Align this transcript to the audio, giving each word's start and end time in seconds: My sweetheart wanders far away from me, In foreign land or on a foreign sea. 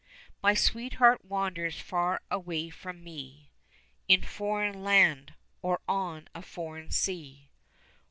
My 0.41 0.55
sweetheart 0.55 1.23
wanders 1.25 1.79
far 1.79 2.23
away 2.31 2.71
from 2.71 3.03
me, 3.03 3.51
In 4.07 4.23
foreign 4.23 4.83
land 4.83 5.35
or 5.61 5.79
on 5.87 6.27
a 6.33 6.41
foreign 6.41 6.89
sea. 6.89 7.51